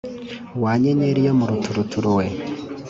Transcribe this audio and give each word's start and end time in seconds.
Wa 0.61 0.71
nyenyeri 0.81 1.21
yo 1.27 1.33
mu 1.39 1.45
ruturuturu 1.51 2.09
we 2.17 2.25